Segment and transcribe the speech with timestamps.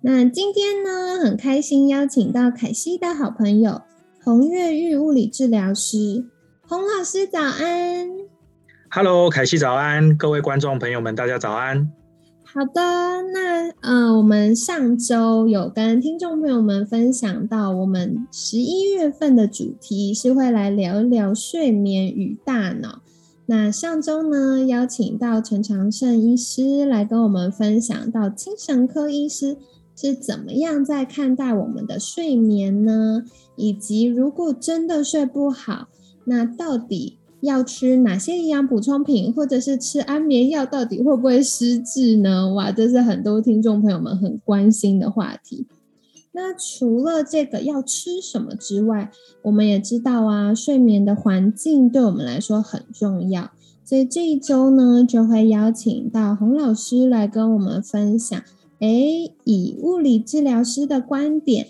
[0.00, 3.82] 那今天呢，很开心邀请到凯西的好朋友
[4.22, 6.24] 洪月玉物理治疗师
[6.68, 8.08] 洪老师，早安。
[8.90, 11.90] Hello，凯西早安，各位观众朋友们，大家早安。
[12.44, 12.80] 好的，
[13.34, 23.00] 那呃，我们上周有跟听众朋友们分享到，我们十一月份的主题是会来聊一聊睡眠与大脑。
[23.46, 29.56] 那上周呢，邀请到陈长胜医师来跟我们分享到精神科医师。
[30.00, 33.24] 是怎么样在看待我们的睡眠呢？
[33.56, 35.88] 以及如果真的睡不好，
[36.24, 42.54] 那到底要吃哪些营养补充品，或者是吃安眠药，到底会不会失智呢？
[42.54, 45.66] 哇，这是很多听众朋友们很关心的话题。
[46.30, 49.10] 那除了这个要吃什么之外，
[49.42, 53.50] 我们也知道啊，睡眠的环境对我们来说很重要。
[53.82, 58.40] 所以这一周呢，就会邀请到洪老师来跟我们分享。
[58.80, 58.88] 哎，
[59.44, 61.68] 以物理治疗师的观点，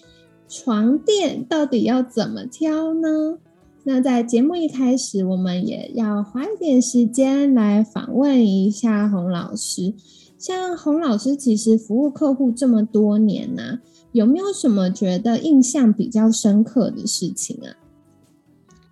[0.48, 3.38] 床垫到底要怎么挑呢？
[3.84, 9.94] 那在节目一开始，我们也要花一点时间来访问一下洪老师。
[10.36, 13.80] 像洪老师，其实服务客户这么多年呢，
[14.12, 17.74] 有没有什么觉得印象比较深刻的事情啊？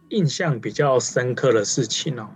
[0.09, 2.29] 印象比较深刻的事情哦。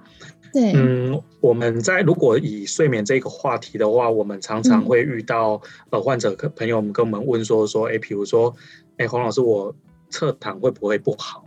[0.53, 8.55] 对，嗯，我们在如果以睡眠这个话题的话，我们常常会遇到呃患者朋友们跟我们问说说，哎，比如说，
[8.97, 9.75] 哎，黄老师，我
[10.09, 11.45] 侧躺会不会不好？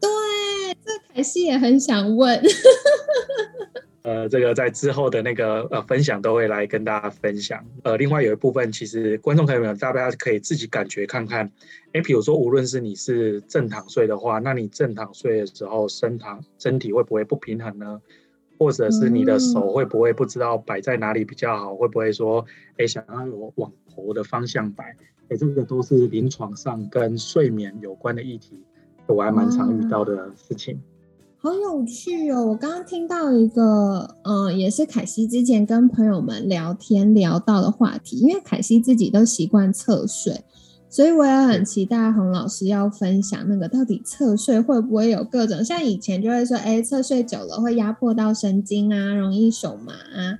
[0.00, 0.08] 对，
[0.84, 2.40] 这凯西也很想问。
[4.02, 7.60] 呃，这个在之后的那个呃分享都会来跟大家分享。
[7.82, 11.50] 呃，另外有一部分，其实观众朋友们大家可以自己感觉看看，
[11.92, 18.00] 哎，比如说无论是你是正躺睡的话，那你正躺睡的时候，身躺身体会不会不平衡呢？
[18.58, 21.74] 或者是你的手会不会不知道摆在哪里比较好？
[21.74, 22.44] 会不会说，
[22.78, 24.96] 哎，想要有往头的方向摆？
[25.28, 28.62] 哎，这个都是临床上跟睡眠有关的议题，
[29.06, 30.80] 我还蛮常遇到的事情。
[31.38, 32.44] 好有趣哦！
[32.44, 40.32] 我刚刚听到一个，嗯，也是凯西之前跟朋友们聊天聊到的话题，因为凯西自己都习惯侧睡。
[40.88, 50.38] 所以我也很期待洪老师要分享那个到底侧睡会不会有各种像以前就会说，哎，侧睡久了会压迫到神经啊，容易手麻啊，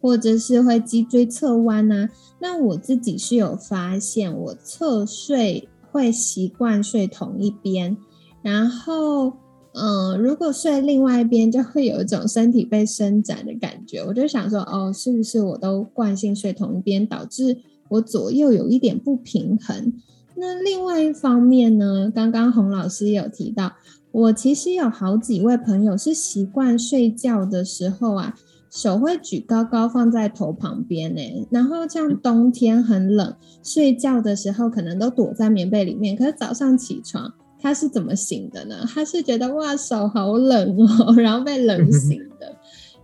[0.00, 2.08] 或者是会脊椎侧弯啊。
[2.38, 7.96] 那我自己是有发现，我侧睡会习惯睡同一边，
[8.42, 9.32] 然后
[9.72, 14.00] 嗯，如果睡另外一边，就会有一种身体被伸展的感觉。
[14.04, 17.58] 我就想说，哦，是不是我都惯性睡同一边，导致？
[17.88, 19.92] 我左右有一点不平衡。
[20.34, 22.12] 那另外一方面呢？
[22.14, 23.72] 刚刚洪老师有提到，
[24.12, 28.34] 我其实有好几位朋友是习惯睡觉的时候啊，
[28.70, 31.46] 手会举高高放在头旁边呢。
[31.50, 36.14] 然后像冬天很冷，睡觉的时候可能都躲在棉被里面。
[36.14, 38.84] 可是早上起床，他是怎么醒的呢？
[38.92, 42.54] 他是觉得哇，手好冷哦， 然后被冷醒的。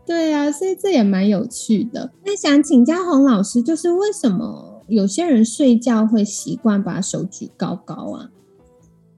[0.04, 2.12] 对啊，所以这也蛮有趣的。
[2.26, 4.71] 那想请教洪老师，就是为什么？
[4.88, 8.30] 有些人睡觉会习惯把手举高高啊。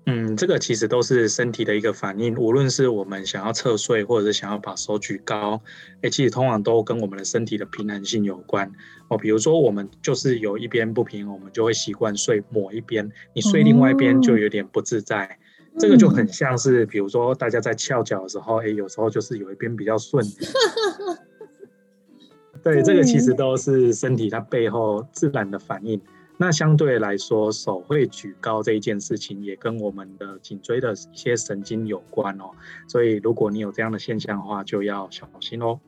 [0.07, 2.35] 嗯，这个其实都是身体的一个反应。
[2.37, 5.63] 无论是我们想要侧睡，或者是想要把手举高，
[6.03, 8.71] 哎，其实通常都跟我们的身体的平衡性有关
[9.09, 9.17] 哦。
[9.17, 15.39] 比如说，我们就是有一边不平衡，我们就会习惯睡某一边，你睡另外一边就有点不自在。
[15.79, 20.23] 这个就很像是，比如说大家在翘脚的时候，哎，有时候就是有一边比较顺。
[22.65, 26.01] 对，这个其实都是身体它背后自然的反应。
[26.37, 32.51] 那相对来说，手会举高这一件事情，也跟我们的颈椎的一些神经有关哦。
[32.89, 35.79] 所以，如果你有这样的现象的话，就要小心哦。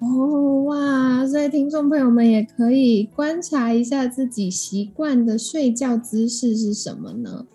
[0.00, 7.46] 哦哇，所以听众朋友们也可以观察一下自己习惯的睡觉姿势是什么呢？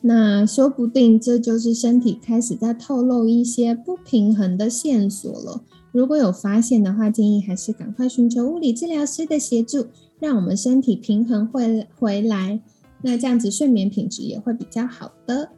[0.00, 5.60] 那说不定这就是身体开始在透露一些不平衡的线索了。
[5.92, 9.86] 如果有发现的话，建议还是赶快寻求物理治疗师的协助，
[10.20, 12.60] 让我们身体平衡会回来。
[13.02, 15.50] 那这样子睡眠品质也会比较好的。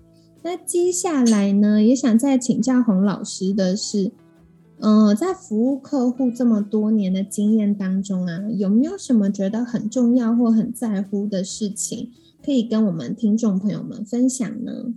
[0.42, 4.12] 那接下来呢，也想再请教洪老师的是，
[4.78, 12.10] 嗯，在服务客户这么多年的经验当中啊，有没有什么觉得很重要或很在乎的事情，
[12.44, 14.94] 可以跟我们听众朋友们分享呢？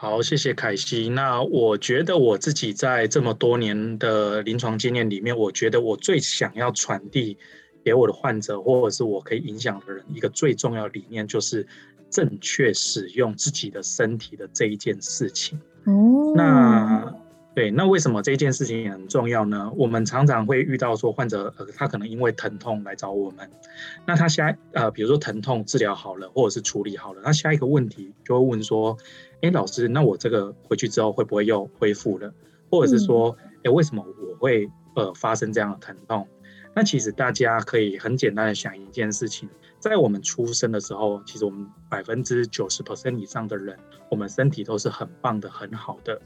[0.00, 1.10] 好，谢谢凯西。
[1.10, 7.36] 那我觉得我自己在这么多年的临床经验里面，我觉得我最想要传递
[7.84, 11.66] 给我的患者，或者是我可以影响的人，一个最重要的理念就是
[12.08, 15.60] 正确使用自己的身体的这一件事情。
[15.84, 17.14] 哦，那。
[17.52, 19.72] 对，那为什么这件事情也很重要呢？
[19.76, 23.50] 我们常常会遇到说，患者呃，他可能因为疼痛来找我们，
[24.06, 28.96] 那他下呃，比如说疼痛治疗好了，或者是处理好了，那下一个问题就会问说，
[29.42, 32.32] 哎，老师，那我这个回去之后会不会又恢复了？
[32.70, 36.28] 或者是说，哎，为什么我会呃发生这样的疼痛？
[36.72, 39.48] 那其实大家可以很简单的想一件事情，
[39.80, 43.76] 在我们出生的时候，其实我们百分之九十 percent 以上的人，
[44.08, 46.22] 我们身体都是很棒的、很好的。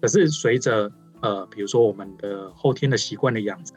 [0.00, 0.90] 可是随着
[1.20, 3.76] 呃，比如说我们的后天的习惯的养成，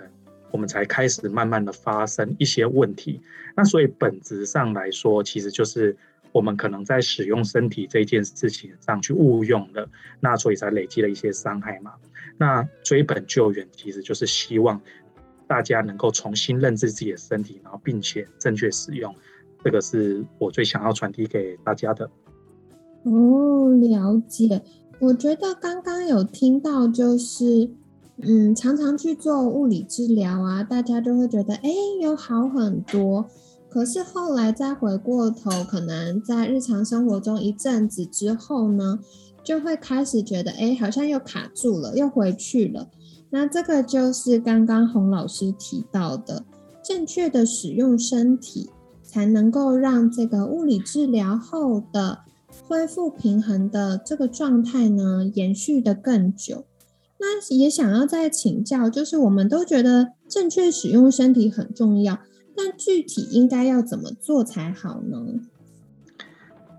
[0.52, 3.20] 我们才开始慢慢的发生一些问题。
[3.56, 5.96] 那所以本质上来说，其实就是
[6.32, 9.90] 我们可能在使用身体这件事情上去误用了，
[10.20, 11.94] 那所以才累积了一些伤害嘛。
[12.38, 14.80] 那追本救援，其实就是希望
[15.48, 19.14] 大家能够重新认知自己的身体，然后并且正确使用。
[19.64, 22.10] 这个是我最想要传递给大家的。
[23.04, 24.62] 哦，了解。
[25.02, 27.72] 我觉得刚刚有听到，就是
[28.18, 33.26] 嗯，常常去做物理治疗啊，大家就会觉得哎，有好很多。
[33.68, 39.00] 可是后来再回过头，可能在日常生活中一阵子之后呢，
[39.44, 42.88] 就会开始觉得哎，好像又卡住了，又回去了。
[43.32, 46.46] 那这个就是刚刚洪老师提到的，
[46.84, 48.70] 正确的使用身体，
[49.02, 52.20] 才能够让这个物理治疗后的。
[52.68, 56.66] 恢复平衡的这个状态呢，延续的更久。
[57.18, 62.20] 那也想要再请教，就是我们都觉得正确使用身体很重要，
[62.56, 65.18] 但具体应该要怎么做才好呢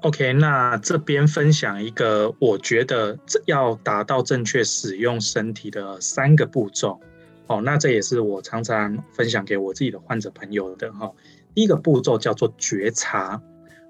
[0.01, 6.99] ？OK，那这边分享一个，我觉得要达到正确使用身体的三个步骤。
[7.47, 11.13] 哦，那这也是我常常分享给我自己的患者朋友的哈。
[11.55, 13.41] 第一个步骤叫做觉察。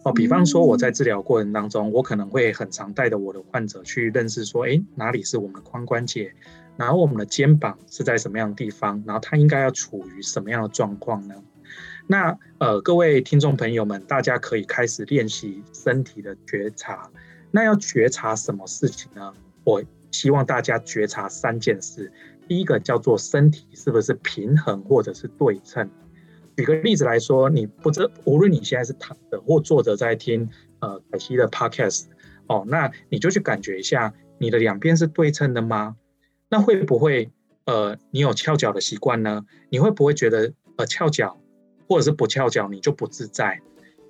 [0.05, 6.35] 哦，比方说我在治疗过程当中，我可能会很常带着我的患者去认识说，哎，哪里是我们的髋关节，
[6.77, 11.35] 然后我们的肩膀是在什么样的地方，然后它应该要处于什么样的状况呢？
[12.09, 17.09] 那呃，各位听众朋友们，大家可以开始练习身体的觉察。
[17.53, 19.33] 那要觉察什么事情呢？
[19.63, 22.11] 我希望大家觉察三件事。
[22.49, 25.89] 第一个叫做身体是不是平衡或者是对称。
[26.57, 30.49] 举个例子来说，你不知无论你现在是躺着或坐着在听
[30.81, 32.05] 呃凯西的 podcast
[32.47, 35.97] 哦，那你就去感觉一下，你的两边是对称的吗？
[36.49, 37.31] 那会不会
[37.65, 39.45] 呃你有翘脚的习惯呢？
[39.71, 41.41] 你会不会觉得呃翘脚
[41.89, 43.61] 或者是不翘脚你就不自在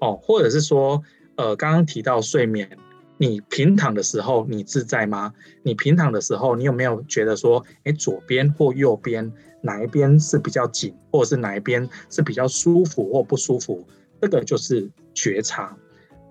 [0.00, 0.18] 哦？
[0.20, 1.02] 或者是说
[1.36, 2.76] 呃刚刚提到睡眠，
[3.22, 5.32] 你平躺的时候你自在吗？
[5.62, 9.32] 你平躺的时候你有没有觉得说，哎左边或右边？
[9.60, 13.86] 哪一边是比较紧，或者是哪一边是比较舒服或不舒服，
[14.20, 15.76] 这个就是觉察。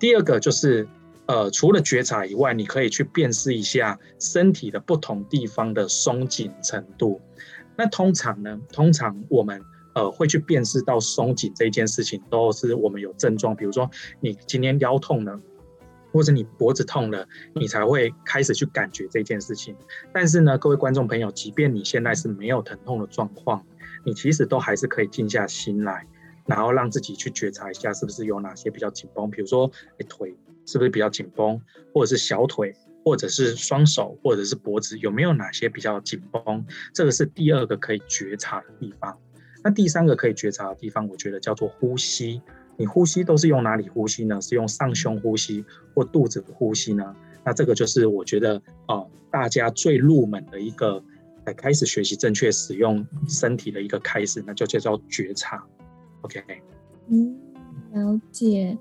[0.01, 0.85] 第二个就是，
[1.27, 7.21] 呃，除了觉察以外，你可以去辨识一下身体的不同地方的松紧程度。
[7.77, 9.61] 那通常呢，通常我们
[9.95, 13.89] 呃会去辨识到松紧这件事情，都是我们有症状，比如说
[14.19, 15.39] 你今天腰痛了。
[16.11, 19.75] 或者你脖子痛了，你才会开始去感觉这件事情。
[20.13, 23.65] 但是呢，各位观众朋友，即便你现在是没有疼痛的状况，
[24.05, 26.05] 你其实都还是可以静下心来，
[26.45, 29.31] 然后让自己去觉察一下，是不是有哪些比较紧绷。
[29.31, 31.61] 比如说，哎，腿是不是比较紧绷，
[31.93, 32.75] 或者是小腿，
[33.05, 36.65] 或者是双手，或者是脖子，有没有哪些比较紧绷？
[36.93, 39.17] 这个是第二个可以觉察的地方。
[39.63, 42.41] 那第三个可以觉察的地方，我觉得叫做呼吸。
[42.81, 44.41] 你呼吸都是用哪里呼吸呢？
[44.41, 47.15] 是用上胸呼吸或肚子呼吸呢？
[47.45, 50.99] 那这个就是我觉得哦，大家最入门的一个，
[51.45, 55.63] 来开始学习正确使用身体的一个开始，那就叫做觉察。
[56.21, 56.41] OK，
[57.09, 57.37] 嗯，
[57.93, 58.75] 了解。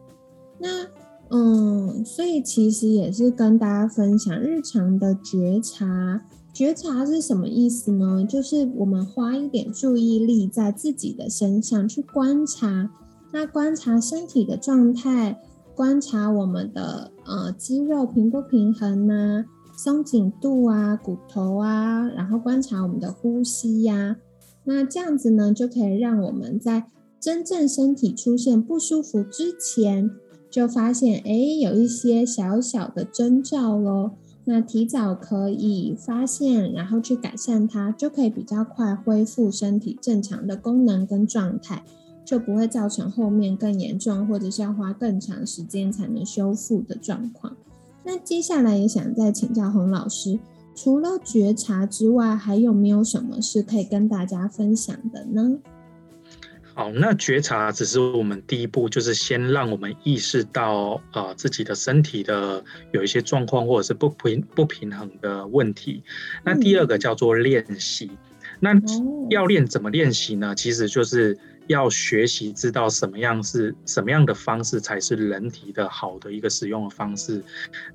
[0.59, 0.87] 那
[1.29, 6.23] 嗯，所以其实也是跟大家分享日常的觉察。
[6.55, 8.25] 觉察是什么意思呢？
[8.27, 12.91] 就是我们花一点注意力在自己的身上去观察。
[13.33, 15.41] 那观察身体的状态，
[15.75, 19.45] 观察我们的呃肌肉平不平衡呢，
[19.77, 24.17] 松紧度啊，骨头啊，然后观察我们的呼吸呀，
[24.65, 26.87] 那这样子呢，就可以让我们在
[27.21, 30.11] 真正身体出现不舒服之前，
[30.51, 31.33] 就发现哎
[31.63, 34.13] 有一些小小的征兆喽。
[34.45, 41.85] 那提早可以发现，然后去改善它，就可以比较快恢复身体正常的功能跟状态，
[42.25, 47.57] 就不会造成后面更严重或者是要花更长时间才能修复的状况。
[48.05, 50.39] 那接下来也想再请教洪老师，
[50.75, 55.59] 除了觉察之外，还有没有什么是可以跟大家分享的呢？
[56.73, 66.03] 好，那觉察只是我们第一步，就是先让我们意识到呃自己的身体的有一些状况或者是不平不平衡的问题。
[66.43, 68.11] 那第二个叫做练习，
[68.61, 68.73] 那
[69.29, 70.55] 要练怎么练习呢？
[70.55, 71.37] 其实就是
[71.67, 77.43] 要学习知道什么样是什么样的方式才是人体的好的一个使用的方式。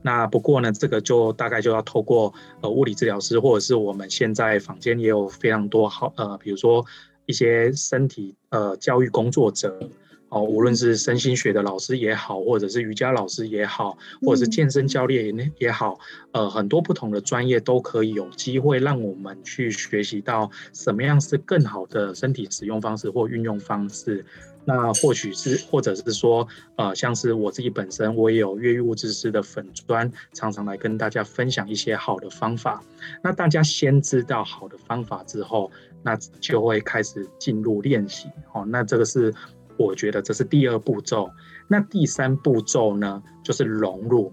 [0.02, 6.86] 那不过呢，这个就大概就要透过呃物理治疗师或者是我们现在坊间也有非常多好呃，比如说。
[7.28, 9.90] 一些身体呃教育工作者
[10.36, 15.98] 哦，无论是身心学的老师也好，或者是瑜伽老师也好，或者是健身教练也也好，
[16.34, 24.25] 呃，很多不同的专业都可以有机会让我们去学习到什么样是更好的身体使用方式或运用方式。
[24.65, 32.84] 那或许是，或者是说，呃，像是我自己本身，我也有越狱物质师的粉砖，常常来跟大家分享一些好的方法。
[33.24, 35.72] 那大家先知道好的方法之后，
[36.04, 38.27] 那就会开始进入练习。
[38.54, 39.32] 哦，那这个是
[39.77, 41.29] 我觉得这是第二步骤。
[41.67, 44.32] 那第三步骤呢，就是融入。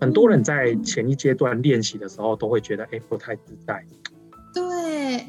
[0.00, 3.84] 很多人在前一阶段练习的时候，都会觉得哎不太自在。
[4.54, 5.26] 对。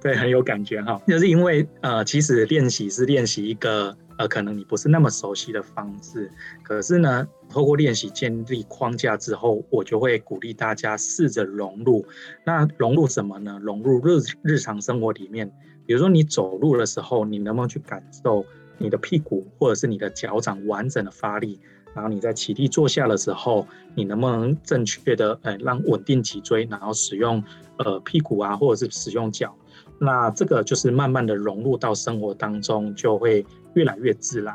[0.00, 6.30] 对，很有感觉哈，就是因为呃，其实练习是练习一个呃，可能你不是那么熟悉的方式，
[6.62, 12.06] 可是呢，透过练习建立框架之后，我就会鼓励大家试着融入。
[12.46, 13.58] 那融入什么呢？
[13.60, 15.50] 融入日日常生活里面，
[15.88, 18.44] 比如说你走路的时候，你能不能去感受
[18.76, 21.58] 你的屁股或者是你的脚掌完整的发力？
[21.94, 27.42] 然后你在起立坐下的时候，你能不能正确的呃让稳定脊椎，然后使用
[27.78, 29.56] 呃屁股啊，或者是使用脚？
[29.98, 34.54] 那这个就是慢慢的融入到生活当中，就会越来越自然。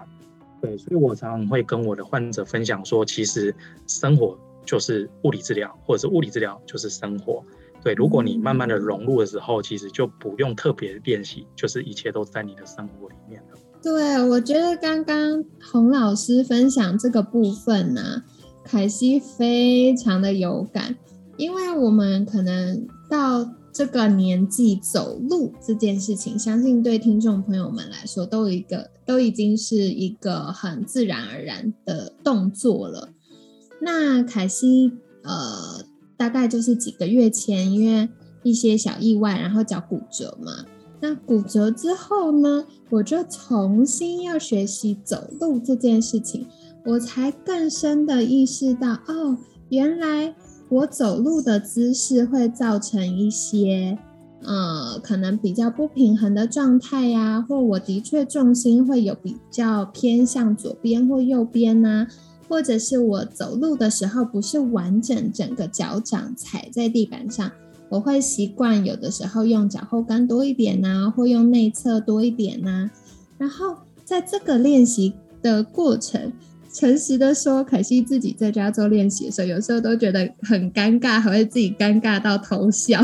[0.61, 3.53] 对，所以我常常会跟我的患者分享说，其实
[3.87, 7.43] 生活就是物理治疗，或者是物理治疗就是生活。
[7.83, 13.59] 对，如果你慢慢的融入的时候，其实就不用特别练习，就是一切都在你的生活里面了。
[13.81, 18.23] 对，我觉得刚刚洪老师分享这个部分呢，
[18.63, 20.95] 凯西非常的有感，
[21.37, 23.53] 因为我们可能到。
[23.75, 33.09] 这个年纪走路这件事情，相信对听众朋友们来说，都有一个都已经是一个很自然而然的动作了。
[33.81, 35.83] 那凯西，呃，
[36.23, 38.07] 大概就是几个月前，因为
[38.43, 40.51] 一些小意外，然后脚骨折嘛。
[41.01, 46.47] 那骨折之后呢，我就重新要学习走路这件事情，
[46.85, 49.37] 我才更深的意识到，哦，
[49.69, 50.33] 原来。
[50.69, 53.95] 我走路的姿势会造成一些，
[54.41, 62.07] 呃，可能比较不平衡的状态呀，或我的确重心会有比较偏向左边或右边呐，
[62.53, 67.51] 或者是我走路的时候不是完整整个脚掌踩在地板上，
[67.89, 72.91] 我会习惯有的时候用脚后跟多一点呐，或用内侧多一点呐，
[73.39, 76.31] 然后在这个练习的过程。
[76.71, 83.01] 诚实的说，凯西自己在家做练习的时候，有时候都觉得很尴尬，还会自己尴尬到偷笑，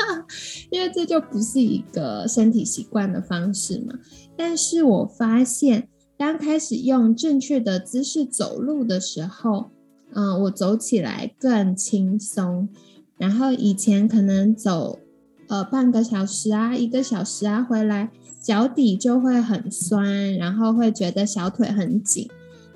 [0.72, 3.92] 因为这就不是一个身体习惯的方式嘛。
[4.34, 9.70] 但是我发现，刚开始用正确的姿势走路的时候，
[10.12, 12.68] 嗯，我走起来更轻松。
[13.16, 14.98] 然后以前可能走
[15.46, 18.10] 呃半个小时啊，一个小时啊，回来
[18.40, 22.28] 脚底就会很酸，然后会觉得小腿很紧。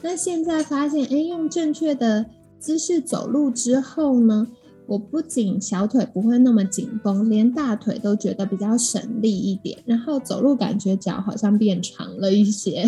[0.02, 2.26] 那现在发现，哎，用正确的
[2.60, 4.46] 姿势走路之后呢，
[4.86, 12.84] 我不仅小腿不会那么紧绷，连大腿都觉得比较省力一点，然后走路感觉脚好像变长了一些。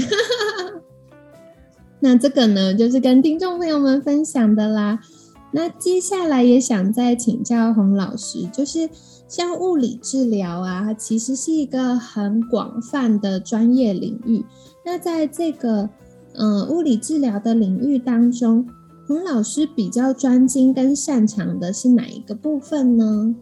[2.01, 5.01] 那这个呢，就是跟听众朋友们分享的啦。
[5.53, 8.91] 那接下来也想再请教洪老师，就是
[9.29, 14.45] 像物理治疗啊，其实是一个很广泛的专业领域。
[14.85, 15.89] 那在这个
[16.37, 18.67] 嗯，物理治疗的领域当中，
[19.07, 23.35] 洪老师比较专精跟擅长的是哪一个部分呢？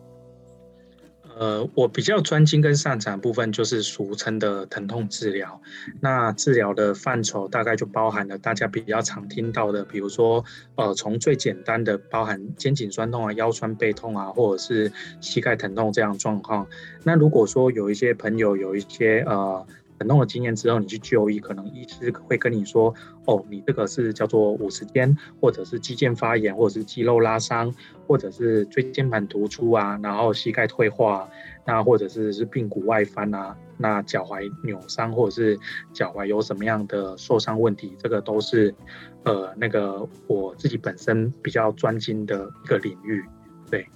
[1.39, 5.61] 呃，我比较专精跟擅长部分就是俗称的疼痛治疗。
[6.01, 16.67] 那治疗的范畴大概就包含了大家比较常听到的，比如说，呃，从最简单的包含肩颈酸痛啊、腰酸背痛啊，或者是膝盖疼痛这样状况。
[17.05, 19.65] 那如果说有一些朋友有一些呃。
[20.03, 22.93] 疼痛的经验之后，你去就医，可能医师会跟你说，
[23.27, 27.73] 哦，你这个是叫做五十肩，或者是肌腱发炎，或者是肌肉拉伤，
[28.09, 31.29] 或者是椎间盘突出啊，然后膝盖退化，
[31.65, 35.57] 那或者是是髌骨外翻啊，那脚踝扭伤，或者是
[35.93, 38.75] 脚踝有什么样的受伤问题，这个都是
[39.23, 43.25] 呃那个我自己本身比较专精的一个领域，
[43.71, 43.87] 对，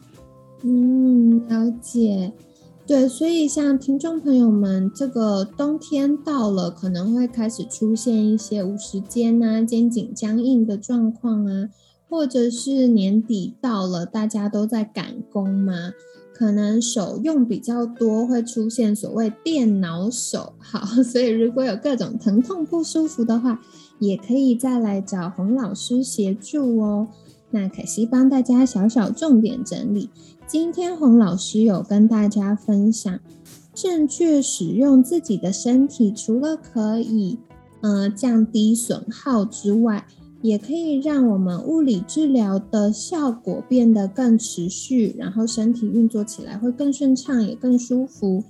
[0.63, 2.33] 嗯，了解。
[2.87, 11.69] 对，所以像听众朋友们，这个冬天到了，可能会开始出现一些五十肩啊、肩颈僵硬的状况啊，
[12.09, 15.90] 或者是年底到了，大家都在赶工嘛，
[16.33, 20.52] 可能手用比较多，会出现所谓电脑手。
[20.61, 23.61] 好，所以如果有各种疼痛不舒服的话，
[23.99, 27.09] 也可以再来找洪老师协助哦。
[27.50, 30.11] 那可惜帮大家小小重点整理。
[30.47, 33.19] 今天洪老师有跟大家分享，
[33.75, 37.37] 正确使用自己的身体，除了可以
[37.81, 40.07] 呃降低损耗之外，
[40.43, 48.45] 也可以让我们物理治疗的效果变得更持续，然后身体运作起来会更顺畅，也更舒服。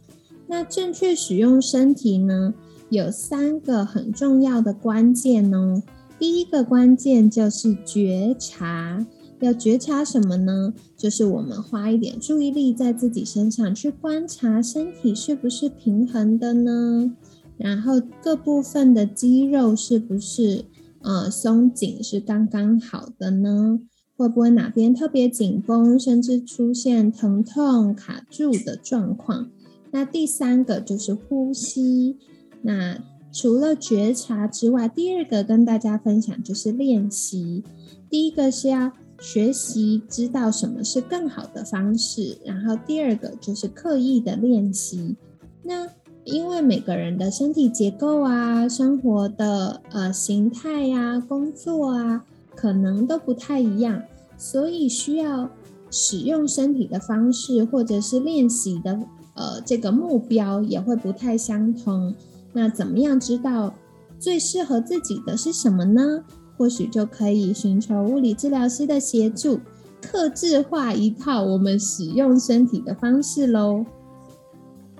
[0.46, 2.52] 那正确使用身体呢，
[2.90, 5.82] 有三个很重要的关键哦。
[6.18, 9.06] 第一个关键就是觉察。
[9.44, 10.72] 要觉察什么呢？
[10.96, 17.12] 就是我们花一点注意力在自己身上，去观察身体是不是平衡的呢？
[17.58, 20.64] 然后各部分的肌肉是不是
[21.02, 23.80] 呃松紧，是刚刚好的呢？
[24.16, 29.50] 会不会哪边特别紧绷，甚至出现疼痛、卡住的状况？
[29.90, 32.16] 那第三个就是呼吸。
[32.62, 32.98] 那
[33.30, 37.62] 除了觉察之外，第二个跟大家分享就是练习。
[38.08, 38.92] 第一个是要。
[39.18, 45.16] 学习知道什么是更好的方式，然后第二个就是刻意的练习。
[45.62, 45.88] 那
[46.24, 54.02] 因为每个人的身体结构啊、生活的呃形态呀、工作啊，可能都不太一样，
[54.36, 55.48] 所以需要
[55.90, 58.98] 使用身体的方式或者是练习的
[59.34, 62.14] 呃这个目标也会不太相同。
[62.52, 63.74] 那怎么样知道
[64.18, 66.24] 最适合自己的是什么呢？
[66.56, 69.60] 或许就可以寻求物理治疗师的协助，
[70.00, 73.84] 克制化一套我们使用身体的方式喽。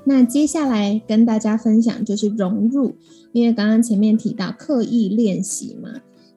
[0.05, 2.95] 那接下来跟大家分享就是融入，
[3.33, 5.89] 因为刚刚前面提到刻意练习嘛，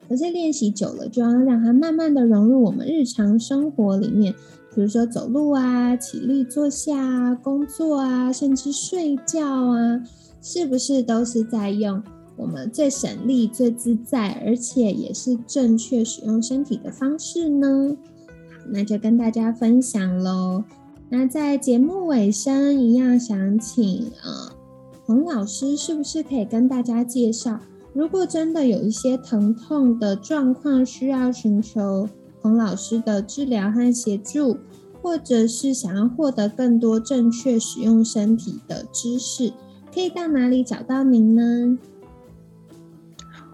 [0.08, 4.34] 可是练习久了就要让它慢慢的融入我们日常生活里面，
[4.74, 10.02] 比如说走路啊、起立坐下啊、工作啊，甚至睡觉啊，
[10.42, 12.02] 是不是都是在用？
[12.40, 17.94] 我们最省力、最自在，而且也是正确使用身体的方式呢？
[18.72, 20.64] 那就跟大家分享喽。
[21.10, 24.52] 那在节目尾声，一样想请呃
[25.04, 27.60] 洪老师，是不是可以跟大家介绍，
[27.92, 32.08] 如果真的有一些疼痛的状况，需要寻求
[32.40, 34.56] 洪老师的治疗和协助，
[35.02, 39.52] 或者是想要获得更多正确使用身体的知识，
[39.92, 41.78] 可以到哪里找到您呢？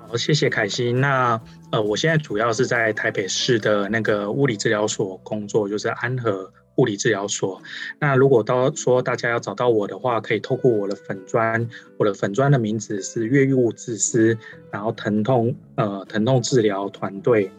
[0.08, 0.92] 好，谢谢凯西。
[0.92, 1.40] 那
[1.72, 7.60] 呃，我现在主要是在台北市的那个物理治疗所工作，就是安和物理治疗所。
[7.98, 14.38] 那如果到说大家要找到我的话，可以透过我的粉砖，我的粉砖的名字是越狱物治师，
[14.70, 17.50] 然后疼痛呃疼痛治疗团队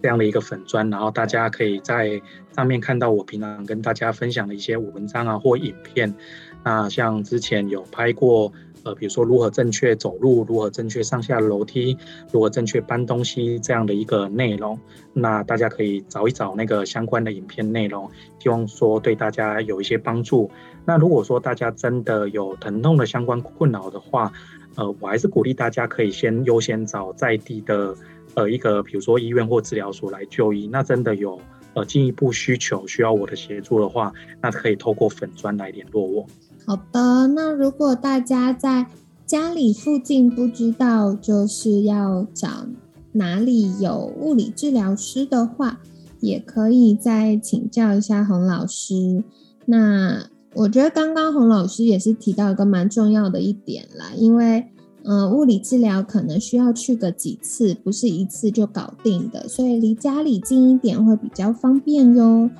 [0.00, 2.22] 这样的一个粉砖，然后大家可以在
[2.54, 6.14] 上面看到我平常跟大家分享的一些文章啊或影片。
[6.62, 8.52] 那像之前有拍过。
[8.86, 11.98] 呃，比如说如何正确走路，如何正确上下楼梯，
[12.30, 14.78] 如何正确搬东西这样的一个内容，
[15.12, 20.48] 那大家可以找一找那个相关的影片内容，希望说对大家有一些帮助。
[20.84, 24.30] 那如果说大家真的有疼痛的相关困扰的话，
[24.76, 27.92] 呃，我还是鼓励大家可以先优先找在地的
[28.34, 30.68] 呃一个，比如说医院或治疗所来就医。
[30.68, 31.40] 那真的有
[31.74, 36.24] 呃进一步需求需要我的协助的话，那可以透过粉砖来联络我。
[36.66, 38.86] 好的，那如果大家在
[39.24, 42.66] 家里附近不知道就是要找
[43.12, 45.78] 哪里有物理治疗师的话，
[46.18, 49.22] 也可以再请教一下洪老师。
[49.64, 54.66] 那我觉得刚刚洪老师也是提到一个蛮重要的一点啦，因为
[55.04, 62.50] 嗯，物理治疗可能需要去个几次，不是一次就搞定的，所以离家里近一点会比较方便哟。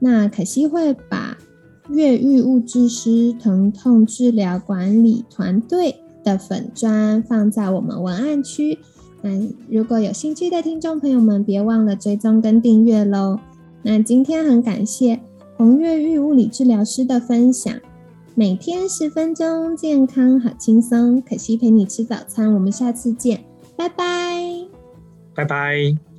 [0.00, 1.38] 那可惜会把。
[1.88, 8.78] 越狱物质师疼痛治疗管理团队的粉砖放在我们文案区，
[9.22, 9.30] 那
[9.68, 13.38] 如果有兴趣的听众朋友们，别忘了追踪跟订阅喽。
[13.82, 15.20] 那今天很感谢
[15.58, 17.74] 红越狱物理治疗师的分享，
[18.34, 21.20] 每天十分钟，健康好轻松。
[21.20, 23.44] 可惜陪你吃早餐，我们下次见，
[23.76, 24.66] 拜拜，
[25.34, 26.13] 拜拜。